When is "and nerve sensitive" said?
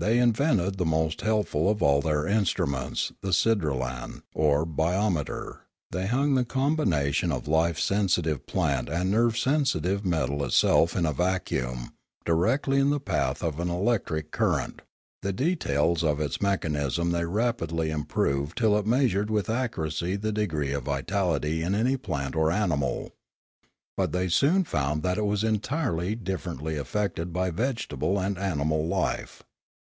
8.88-10.06